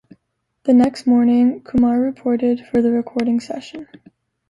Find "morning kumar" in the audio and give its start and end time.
1.05-1.99